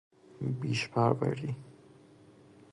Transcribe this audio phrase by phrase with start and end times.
[0.61, 1.55] بیش پروری